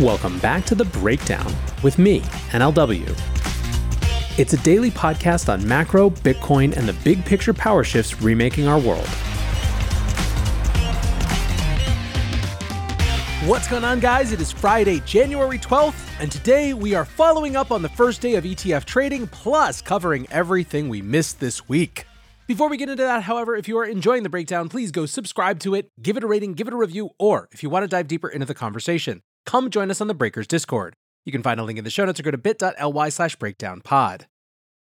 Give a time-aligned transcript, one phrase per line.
[0.00, 2.20] Welcome back to The Breakdown with me,
[2.52, 3.06] NLW.
[4.38, 8.78] It's a daily podcast on macro, Bitcoin, and the big picture power shifts remaking our
[8.78, 9.06] world.
[13.44, 14.32] What's going on, guys?
[14.32, 18.36] It is Friday, January 12th, and today we are following up on the first day
[18.36, 22.06] of ETF trading, plus covering everything we missed this week.
[22.46, 25.60] Before we get into that, however, if you are enjoying the breakdown, please go subscribe
[25.60, 27.86] to it, give it a rating, give it a review, or if you want to
[27.86, 30.94] dive deeper into the conversation, come join us on the Breakers Discord.
[31.24, 34.26] You can find a link in the show notes or go to bit.ly slash breakdownpod.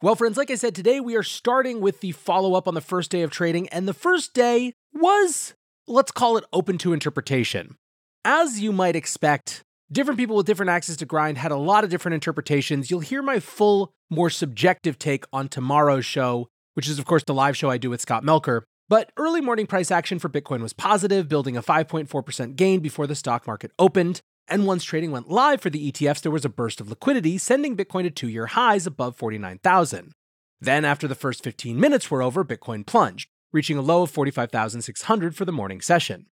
[0.03, 2.79] Well, friends, like I said, today we are starting with the follow up on the
[2.79, 5.55] first day of trading, and the first day was,
[5.87, 7.77] let's call it open to interpretation.
[8.23, 11.89] As you might expect, different people with different access to grind had a lot of
[11.89, 12.91] different interpretations.
[12.91, 17.33] You'll hear my full, more subjective take on tomorrow's show, which is, of course, the
[17.33, 18.61] live show I do with Scott Melker.
[18.87, 23.15] But early morning price action for Bitcoin was positive, building a 5.4% gain before the
[23.15, 24.21] stock market opened.
[24.49, 27.77] And once trading went live for the ETFs, there was a burst of liquidity, sending
[27.77, 30.11] Bitcoin to two year highs above 49,000.
[30.59, 35.35] Then, after the first 15 minutes were over, Bitcoin plunged, reaching a low of 45,600
[35.35, 36.25] for the morning session.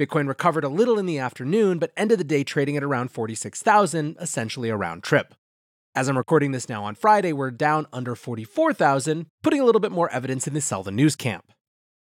[0.00, 4.16] Bitcoin recovered a little in the afternoon, but ended the day trading at around 46,000,
[4.20, 5.34] essentially a round trip.
[5.94, 9.92] As I'm recording this now on Friday, we're down under 44,000, putting a little bit
[9.92, 11.52] more evidence in the sell the news camp.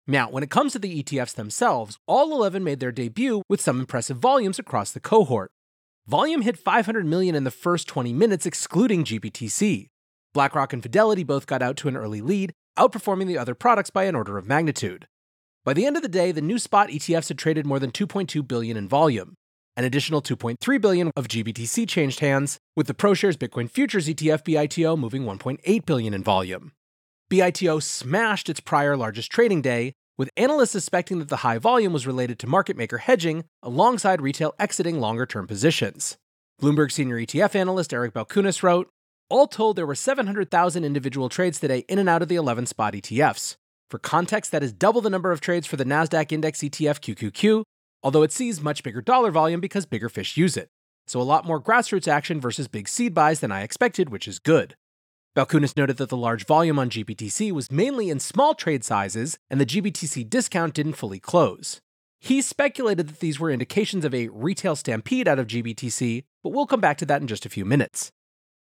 [0.06, 3.78] Now, when it comes to the ETFs themselves, all 11 made their debut with some
[3.78, 5.50] impressive volumes across the cohort.
[6.08, 9.88] Volume hit 500 million in the first 20 minutes, excluding GBTC.
[10.32, 14.04] BlackRock and Fidelity both got out to an early lead, outperforming the other products by
[14.04, 15.06] an order of magnitude.
[15.66, 18.48] By the end of the day, the new spot ETFs had traded more than 2.2
[18.48, 19.34] billion in volume.
[19.76, 24.96] An additional 2.3 billion of GBTC changed hands, with the ProShares Bitcoin Futures ETF BITO
[24.96, 26.72] moving 1.8 billion in volume.
[27.28, 32.06] BITO smashed its prior largest trading day, with analysts suspecting that the high volume was
[32.06, 36.18] related to market maker hedging alongside retail exiting longer term positions.
[36.60, 38.90] Bloomberg senior ETF analyst Eric Balchunas wrote
[39.30, 42.94] All told, there were 700,000 individual trades today in and out of the 11 spot
[42.94, 43.54] ETFs.
[43.88, 47.62] For context, that is double the number of trades for the NASDAQ index ETF QQQ,
[48.02, 50.68] although it sees much bigger dollar volume because bigger fish use it.
[51.06, 54.38] So a lot more grassroots action versus big seed buys than I expected, which is
[54.38, 54.74] good.
[55.38, 59.60] Balchunas noted that the large volume on GBTC was mainly in small trade sizes, and
[59.60, 61.80] the GBTC discount didn't fully close.
[62.18, 66.66] He speculated that these were indications of a retail stampede out of GBTC, but we'll
[66.66, 68.10] come back to that in just a few minutes.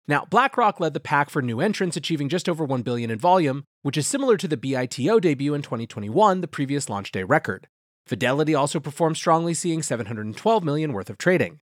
[0.07, 3.65] Now, BlackRock led the pack for new entrants, achieving just over 1 billion in volume,
[3.81, 7.67] which is similar to the BITO debut in 2021, the previous launch day record.
[8.07, 11.59] Fidelity also performed strongly, seeing 712 million worth of trading.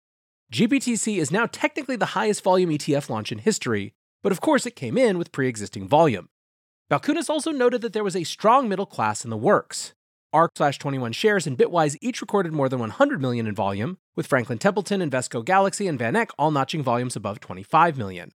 [0.53, 4.77] GBTC is now technically the highest volume ETF launch in history, but of course it
[4.77, 6.29] came in with pre existing volume.
[6.91, 9.93] Balchunas also noted that there was a strong middle class in the works.
[10.33, 14.27] ARK slash 21 shares and Bitwise each recorded more than 100 million in volume, with
[14.27, 18.33] Franklin Templeton, Invesco Galaxy, and VanEck all notching volumes above 25 million.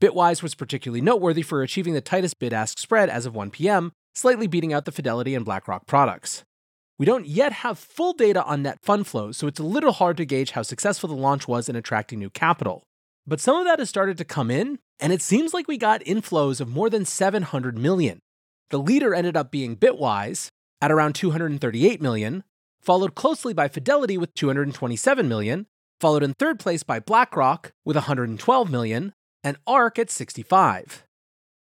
[0.00, 3.92] Bitwise was particularly noteworthy for achieving the tightest bid ask spread as of 1 p.m.,
[4.14, 6.44] slightly beating out the Fidelity and BlackRock products.
[6.98, 10.16] We don't yet have full data on net fund flows, so it's a little hard
[10.16, 12.82] to gauge how successful the launch was in attracting new capital.
[13.26, 16.04] But some of that has started to come in, and it seems like we got
[16.04, 18.20] inflows of more than 700 million.
[18.70, 20.48] The leader ended up being Bitwise
[20.80, 22.44] at around 238 million,
[22.80, 25.66] followed closely by Fidelity with 227 million,
[26.00, 31.04] followed in third place by BlackRock with 112 million, and ARK at 65.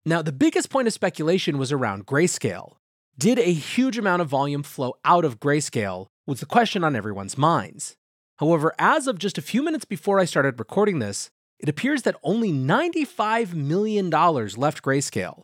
[0.05, 2.73] Now, the biggest point of speculation was around grayscale.
[3.17, 6.07] Did a huge amount of volume flow out of grayscale?
[6.27, 7.95] Was the question on everyone's minds.
[8.37, 11.29] However, as of just a few minutes before I started recording this,
[11.59, 15.43] it appears that only $95 million left Grayscale.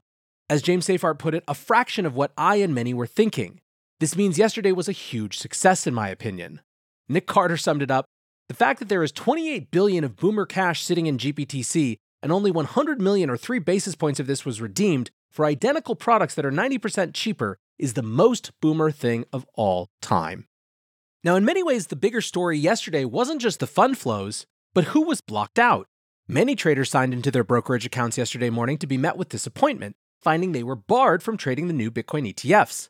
[0.49, 3.61] As James Seyffart put it, a fraction of what I and many were thinking.
[3.99, 6.61] This means yesterday was a huge success, in my opinion.
[7.07, 8.05] Nick Carter summed it up
[8.51, 12.51] the fact that there is 28 billion of boomer cash sitting in GBTC and only
[12.51, 16.51] 100 million or 3 basis points of this was redeemed for identical products that are
[16.51, 20.47] 90% cheaper is the most boomer thing of all time.
[21.23, 25.03] Now, in many ways, the bigger story yesterday wasn't just the fund flows, but who
[25.03, 25.87] was blocked out.
[26.27, 30.51] Many traders signed into their brokerage accounts yesterday morning to be met with disappointment, finding
[30.51, 32.89] they were barred from trading the new Bitcoin ETFs.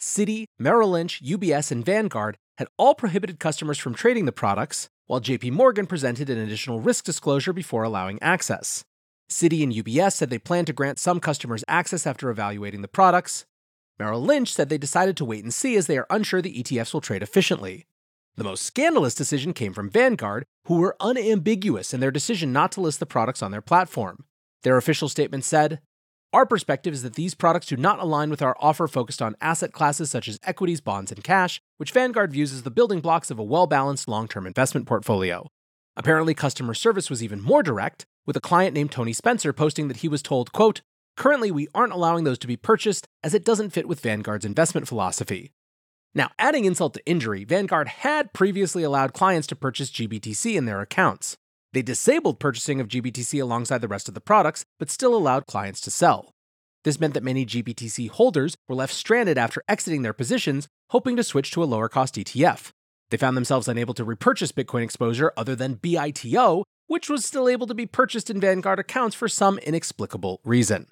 [0.00, 5.20] Citi, Merrill Lynch, UBS, and Vanguard had all prohibited customers from trading the products, while
[5.20, 8.82] JP Morgan presented an additional risk disclosure before allowing access.
[9.28, 13.44] Citi and UBS said they plan to grant some customers access after evaluating the products.
[13.98, 16.94] Merrill Lynch said they decided to wait and see as they are unsure the ETFs
[16.94, 17.86] will trade efficiently.
[18.36, 22.80] The most scandalous decision came from Vanguard, who were unambiguous in their decision not to
[22.80, 24.24] list the products on their platform.
[24.62, 25.80] Their official statement said,
[26.32, 29.72] Our perspective is that these products do not align with our offer focused on asset
[29.72, 33.38] classes such as equities, bonds, and cash, which Vanguard views as the building blocks of
[33.38, 35.48] a well balanced long term investment portfolio.
[35.96, 39.98] Apparently, customer service was even more direct, with a client named Tony Spencer posting that
[39.98, 40.82] he was told, quote,
[41.16, 44.88] Currently, we aren't allowing those to be purchased as it doesn't fit with Vanguard's investment
[44.88, 45.52] philosophy.
[46.14, 50.80] Now, adding insult to injury, Vanguard had previously allowed clients to purchase GBTC in their
[50.80, 51.36] accounts.
[51.72, 55.80] They disabled purchasing of GBTC alongside the rest of the products, but still allowed clients
[55.82, 56.32] to sell.
[56.82, 61.22] This meant that many GBTC holders were left stranded after exiting their positions, hoping to
[61.22, 62.70] switch to a lower cost ETF.
[63.10, 67.66] They found themselves unable to repurchase Bitcoin exposure other than BITO, which was still able
[67.68, 70.86] to be purchased in Vanguard accounts for some inexplicable reason.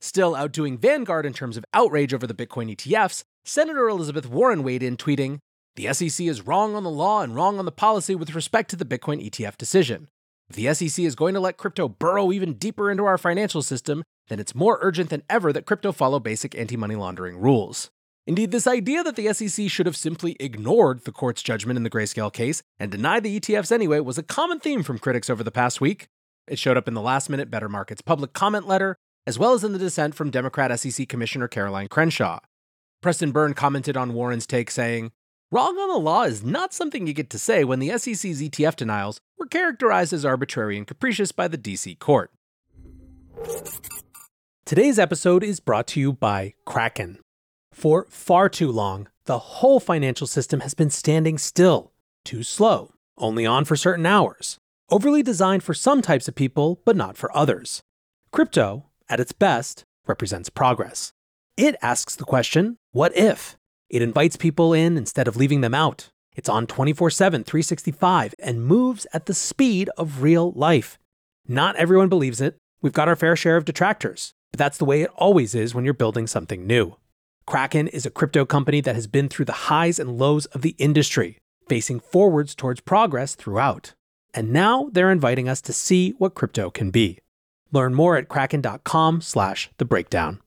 [0.00, 4.84] Still outdoing Vanguard in terms of outrage over the Bitcoin ETFs, Senator Elizabeth Warren weighed
[4.84, 5.38] in, tweeting,
[5.74, 8.76] The SEC is wrong on the law and wrong on the policy with respect to
[8.76, 10.08] the Bitcoin ETF decision.
[10.48, 14.04] If the SEC is going to let crypto burrow even deeper into our financial system,
[14.28, 17.90] then it's more urgent than ever that crypto follow basic anti money laundering rules.
[18.28, 21.90] Indeed, this idea that the SEC should have simply ignored the court's judgment in the
[21.90, 25.50] Grayscale case and denied the ETFs anyway was a common theme from critics over the
[25.50, 26.06] past week.
[26.46, 28.94] It showed up in the last minute Better Markets public comment letter,
[29.26, 32.38] as well as in the dissent from Democrat SEC Commissioner Caroline Crenshaw.
[33.02, 35.10] Preston Byrne commented on Warren's take, saying,
[35.50, 38.76] Wrong on the law is not something you get to say when the SEC's ETF
[38.76, 42.30] denials were characterized as arbitrary and capricious by the DC court.
[44.64, 47.18] Today's episode is brought to you by Kraken.
[47.72, 51.92] For far too long, the whole financial system has been standing still,
[52.24, 54.58] too slow, only on for certain hours,
[54.90, 57.82] overly designed for some types of people, but not for others.
[58.30, 61.12] Crypto, at its best, represents progress.
[61.56, 63.58] It asks the question, what if?
[63.90, 66.08] It invites people in instead of leaving them out.
[66.34, 70.98] It's on 24 7, 365, and moves at the speed of real life.
[71.46, 72.56] Not everyone believes it.
[72.80, 75.84] We've got our fair share of detractors, but that's the way it always is when
[75.84, 76.96] you're building something new.
[77.46, 80.74] Kraken is a crypto company that has been through the highs and lows of the
[80.78, 81.36] industry,
[81.68, 83.92] facing forwards towards progress throughout.
[84.32, 87.18] And now they're inviting us to see what crypto can be.
[87.72, 90.40] Learn more at kraken.com slash the breakdown.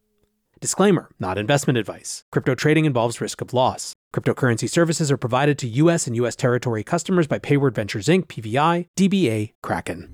[0.60, 2.24] Disclaimer, not investment advice.
[2.32, 3.94] Crypto trading involves risk of loss.
[4.14, 8.88] Cryptocurrency services are provided to US and US territory customers by Payward Ventures Inc., PVI,
[8.98, 10.10] DBA, Kraken.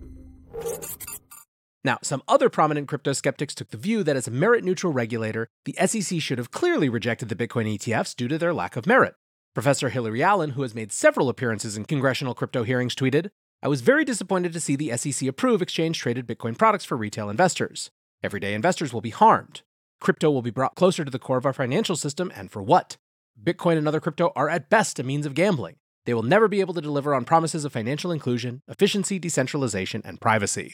[1.84, 5.48] Now, some other prominent crypto skeptics took the view that as a merit neutral regulator,
[5.66, 9.16] the SEC should have clearly rejected the Bitcoin ETFs due to their lack of merit.
[9.54, 13.30] Professor Hilary Allen, who has made several appearances in congressional crypto hearings, tweeted
[13.64, 17.30] I was very disappointed to see the SEC approve exchange traded Bitcoin products for retail
[17.30, 17.92] investors.
[18.24, 19.62] Everyday investors will be harmed.
[20.02, 22.98] Crypto will be brought closer to the core of our financial system, and for what?
[23.42, 25.76] Bitcoin and other crypto are at best a means of gambling.
[26.06, 30.20] They will never be able to deliver on promises of financial inclusion, efficiency, decentralization, and
[30.20, 30.74] privacy.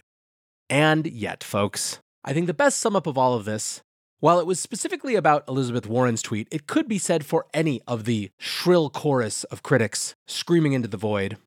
[0.70, 3.82] And yet, folks, I think the best sum up of all of this,
[4.22, 8.06] while it was specifically about Elizabeth Warren's tweet, it could be said for any of
[8.06, 11.38] the shrill chorus of critics screaming into the void.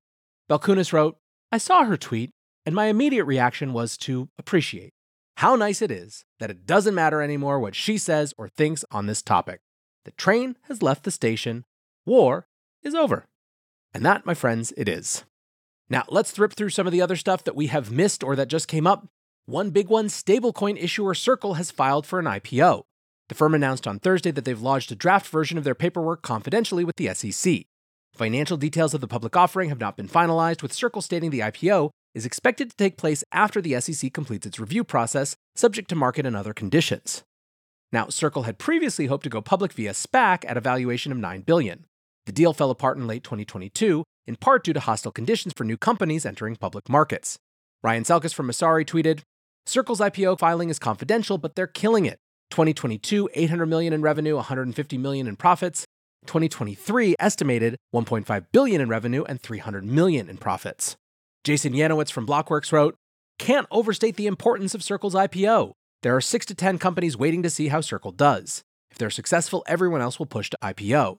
[0.51, 1.17] Balchunas wrote,
[1.51, 2.31] I saw her tweet,
[2.67, 4.93] and my immediate reaction was to appreciate
[5.41, 9.07] how nice it is that it doesn't matter anymore what she says or thinks on
[9.07, 9.63] this topic.
[10.05, 11.65] The train has left the station.
[12.05, 12.47] War
[12.83, 13.25] is over.
[13.95, 15.25] And that, my friends, it is.
[15.89, 18.49] Now, let's rip through some of the other stuff that we have missed or that
[18.49, 19.09] just came up.
[19.47, 22.83] One big one stablecoin issuer Circle has filed for an IPO.
[23.31, 26.85] The firm announced on Thursday that they've lodged a draft version of their paperwork confidentially
[26.85, 27.65] with the SEC.
[28.13, 31.93] Financial details of the public offering have not been finalized, with Circle stating the IPO
[32.15, 36.27] is expected to take place after the SEC completes its review process, subject to market
[36.27, 37.23] and other conditions.
[37.93, 41.43] Now, Circle had previously hoped to go public via SPAC at a valuation of 9
[41.43, 41.87] billion.
[42.27, 45.77] The deal fell apart in late 2022, in part due to hostile conditions for new
[45.77, 47.39] companies entering public markets.
[47.83, 49.21] Ryan Selkis from Messari tweeted,
[49.67, 52.19] Circle's IPO filing is confidential, but they're killing it.
[52.51, 55.85] 2022, 800 million in revenue, 150 million in profits.
[56.27, 60.97] 2023 estimated 1.5 billion in revenue and 300 million in profits.
[61.43, 62.97] Jason Yanowitz from Blockworks wrote,
[63.39, 65.73] Can't overstate the importance of Circle's IPO.
[66.03, 68.63] There are 6 to 10 companies waiting to see how Circle does.
[68.91, 71.17] If they're successful, everyone else will push to IPO.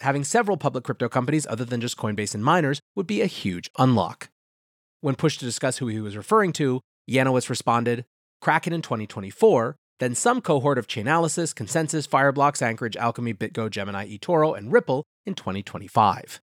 [0.00, 3.70] Having several public crypto companies other than just Coinbase and miners would be a huge
[3.78, 4.28] unlock.
[5.02, 8.04] When pushed to discuss who he was referring to, Yanowitz responded,
[8.40, 14.56] Kraken in 2024, then some cohort of Chainalysis, ConsenSys, Fireblocks, Anchorage, Alchemy, BitGo, Gemini, eToro,
[14.56, 16.40] and Ripple in 2025.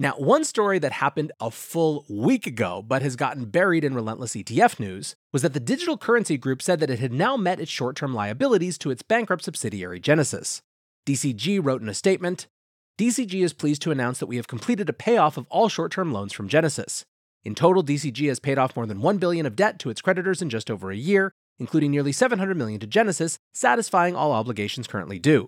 [0.00, 4.32] Now, one story that happened a full week ago but has gotten buried in relentless
[4.32, 7.70] ETF news was that the digital currency group said that it had now met its
[7.70, 10.62] short term liabilities to its bankrupt subsidiary Genesis.
[11.06, 12.46] DCG wrote in a statement
[12.98, 16.14] DCG is pleased to announce that we have completed a payoff of all short term
[16.14, 17.04] loans from Genesis.
[17.44, 20.40] In total, DCG has paid off more than 1 billion of debt to its creditors
[20.40, 25.18] in just over a year, including nearly 700 million to Genesis, satisfying all obligations currently
[25.18, 25.46] due.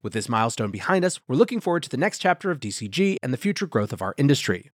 [0.00, 3.32] With this milestone behind us, we're looking forward to the next chapter of DCG and
[3.32, 4.70] the future growth of our industry.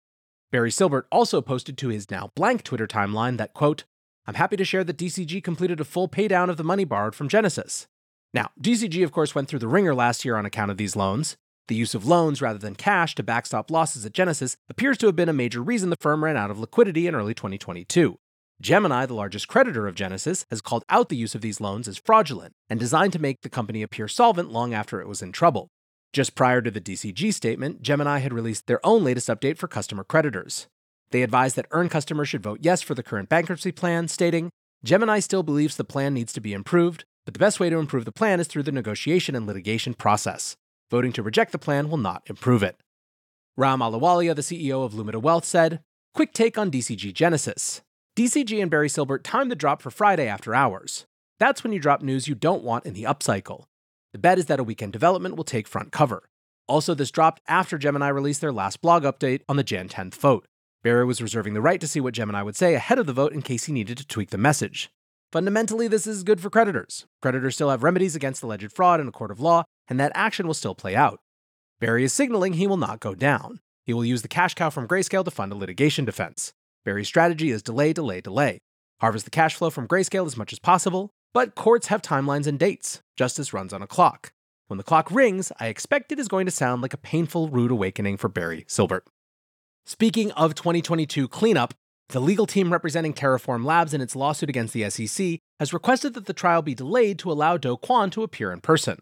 [0.51, 3.85] Barry Silbert also posted to his now blank Twitter timeline that, quote,
[4.27, 7.29] I'm happy to share that DCG completed a full paydown of the money borrowed from
[7.29, 7.87] Genesis.
[8.33, 11.37] Now, DCG, of course, went through the wringer last year on account of these loans.
[11.69, 15.17] The use of loans rather than cash to backstop losses at Genesis appears to have
[15.17, 18.19] been a major reason the firm ran out of liquidity in early 2022.
[18.61, 21.97] Gemini, the largest creditor of Genesis, has called out the use of these loans as
[21.97, 25.69] fraudulent and designed to make the company appear solvent long after it was in trouble.
[26.13, 30.05] Just prior to the DCG statement, Gemini had released their own latest update for customer
[30.05, 30.67] creditors.
[31.11, 34.51] They advised that earn customers should vote yes for the current bankruptcy plan, stating,
[34.85, 38.05] Gemini still believes the plan needs to be improved, but the best way to improve
[38.05, 40.55] the plan is through the negotiation and litigation process.
[40.91, 42.77] Voting to reject the plan will not improve it.
[43.57, 45.81] Ram Ahluwalia, the CEO of Lumida Wealth, said,
[46.13, 47.83] Quick take on DCG Genesis.
[48.17, 51.07] DCG and Barry Silbert timed the drop for Friday after hours.
[51.39, 53.65] That's when you drop news you don't want in the upcycle.
[54.13, 56.29] The bet is that a weekend development will take front cover.
[56.67, 60.47] Also, this dropped after Gemini released their last blog update on the Jan 10th vote.
[60.83, 63.33] Barry was reserving the right to see what Gemini would say ahead of the vote
[63.33, 64.91] in case he needed to tweak the message.
[65.31, 67.07] Fundamentally, this is good for creditors.
[67.23, 70.49] Creditors still have remedies against alleged fraud in a court of law, and that action
[70.49, 71.21] will still play out.
[71.79, 73.61] Barry is signaling he will not go down.
[73.87, 76.53] He will use the cash cow from Grayscale to fund a litigation defense.
[76.85, 78.61] Barry's strategy is delay, delay, delay.
[79.01, 82.59] Harvest the cash flow from Grayscale as much as possible, but courts have timelines and
[82.59, 83.03] dates.
[83.17, 84.33] Justice runs on a clock.
[84.69, 87.71] When the clock rings, I expect it is going to sound like a painful, rude
[87.71, 89.03] awakening for Barry Silbert.
[89.85, 91.75] Speaking of 2022 cleanup,
[92.11, 96.27] the legal team representing Terraform Labs in its lawsuit against the SEC has requested that
[96.27, 98.99] the trial be delayed to allow Do Kwon to appear in person.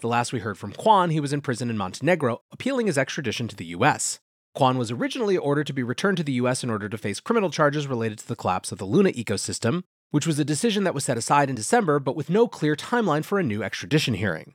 [0.00, 3.46] The last we heard from Kwon, he was in prison in Montenegro, appealing his extradition
[3.48, 4.20] to the US.
[4.56, 7.50] Kwon was originally ordered to be returned to the US in order to face criminal
[7.50, 11.04] charges related to the collapse of the Luna ecosystem, which was a decision that was
[11.04, 14.54] set aside in December but with no clear timeline for a new extradition hearing.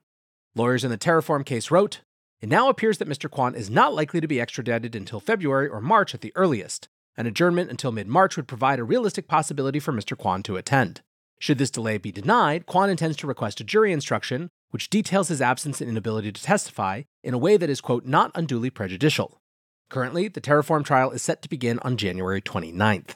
[0.54, 2.02] Lawyers in the Terraform case wrote
[2.42, 3.30] It now appears that Mr.
[3.30, 6.90] Kwon is not likely to be extradited until February or March at the earliest.
[7.18, 10.18] An adjournment until mid March would provide a realistic possibility for Mr.
[10.18, 11.02] Kwon to attend.
[11.40, 15.42] Should this delay be denied, Kwon intends to request a jury instruction which details his
[15.42, 19.40] absence and inability to testify in a way that is, quote, not unduly prejudicial.
[19.96, 23.12] Currently, the Terraform trial is set to begin on January 29th.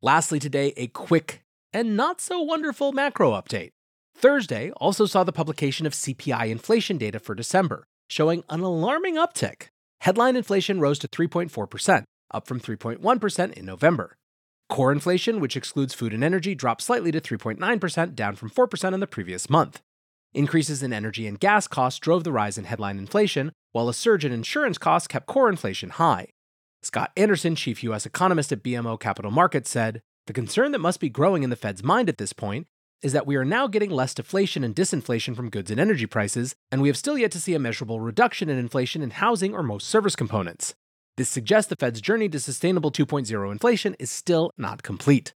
[0.00, 3.72] Lastly, today, a quick and not so wonderful macro update.
[4.16, 9.66] Thursday also saw the publication of CPI inflation data for December, showing an alarming uptick.
[10.00, 14.16] Headline inflation rose to 3.4%, up from 3.1% in November.
[14.70, 19.00] Core inflation, which excludes food and energy, dropped slightly to 3.9%, down from 4% in
[19.00, 19.82] the previous month.
[20.34, 24.24] Increases in energy and gas costs drove the rise in headline inflation, while a surge
[24.24, 26.28] in insurance costs kept core inflation high.
[26.82, 28.06] Scott Anderson, chief U.S.
[28.06, 31.82] economist at BMO Capital Markets, said The concern that must be growing in the Fed's
[31.82, 32.66] mind at this point
[33.02, 36.54] is that we are now getting less deflation and disinflation from goods and energy prices,
[36.70, 39.62] and we have still yet to see a measurable reduction in inflation in housing or
[39.62, 40.74] most service components.
[41.16, 45.32] This suggests the Fed's journey to sustainable 2.0 inflation is still not complete.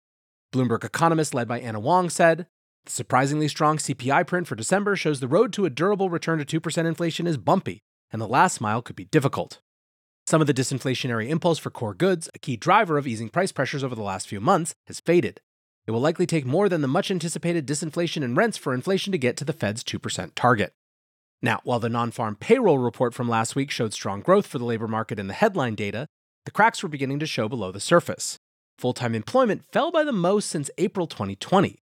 [0.53, 2.45] Bloomberg economist led by Anna Wong said
[2.85, 6.59] The surprisingly strong CPI print for December shows the road to a durable return to
[6.59, 9.59] 2% inflation is bumpy, and the last mile could be difficult.
[10.25, 13.83] Some of the disinflationary impulse for core goods, a key driver of easing price pressures
[13.83, 15.41] over the last few months, has faded.
[15.85, 19.17] It will likely take more than the much anticipated disinflation in rents for inflation to
[19.17, 20.73] get to the Fed's 2% target.
[21.41, 24.65] Now, while the non farm payroll report from last week showed strong growth for the
[24.65, 26.07] labor market in the headline data,
[26.45, 28.38] the cracks were beginning to show below the surface.
[28.77, 31.80] Full time employment fell by the most since April 2020.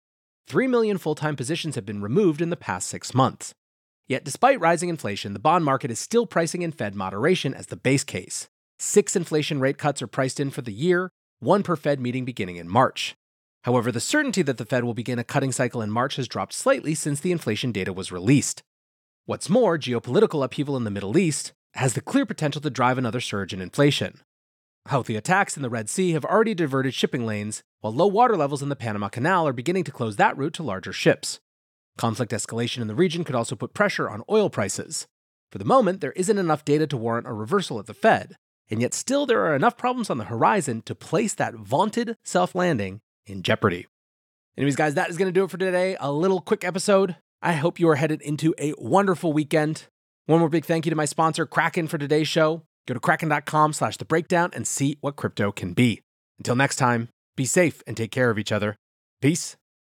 [0.47, 3.53] 3 million full time positions have been removed in the past six months.
[4.07, 7.75] Yet, despite rising inflation, the bond market is still pricing in Fed moderation as the
[7.75, 8.47] base case.
[8.77, 11.09] Six inflation rate cuts are priced in for the year,
[11.39, 13.15] one per Fed meeting beginning in March.
[13.63, 16.53] However, the certainty that the Fed will begin a cutting cycle in March has dropped
[16.53, 18.61] slightly since the inflation data was released.
[19.25, 23.19] What's more, geopolitical upheaval in the Middle East has the clear potential to drive another
[23.19, 24.19] surge in inflation.
[24.89, 28.61] Houthi attacks in the Red Sea have already diverted shipping lanes, while low water levels
[28.61, 31.39] in the Panama Canal are beginning to close that route to larger ships.
[31.97, 35.07] Conflict escalation in the region could also put pressure on oil prices.
[35.51, 38.35] For the moment, there isn't enough data to warrant a reversal at the Fed,
[38.69, 42.53] and yet still there are enough problems on the horizon to place that vaunted self
[42.53, 43.87] landing in jeopardy.
[44.55, 45.97] Anyways, guys, that is going to do it for today.
[45.99, 47.15] A little quick episode.
[47.41, 49.87] I hope you are headed into a wonderful weekend.
[50.27, 52.63] One more big thank you to my sponsor, Kraken, for today's show.
[52.87, 56.01] Go to kraken.com slash the breakdown and see what crypto can be.
[56.37, 58.75] Until next time, be safe and take care of each other.
[59.21, 59.55] Peace.